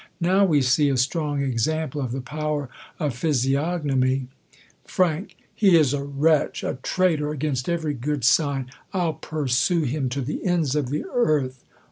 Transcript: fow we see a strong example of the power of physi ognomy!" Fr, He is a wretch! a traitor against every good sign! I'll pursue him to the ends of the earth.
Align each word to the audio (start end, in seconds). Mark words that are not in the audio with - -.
fow 0.19 0.43
we 0.43 0.63
see 0.63 0.89
a 0.89 0.97
strong 0.97 1.43
example 1.43 2.01
of 2.01 2.11
the 2.11 2.21
power 2.21 2.69
of 2.99 3.13
physi 3.13 3.51
ognomy!" 3.53 4.25
Fr, 4.83 5.27
He 5.53 5.77
is 5.77 5.93
a 5.93 6.03
wretch! 6.03 6.63
a 6.63 6.79
traitor 6.81 7.29
against 7.29 7.69
every 7.69 7.93
good 7.93 8.23
sign! 8.23 8.71
I'll 8.93 9.13
pursue 9.13 9.83
him 9.83 10.09
to 10.09 10.21
the 10.21 10.43
ends 10.43 10.75
of 10.75 10.89
the 10.89 11.05
earth. 11.05 11.63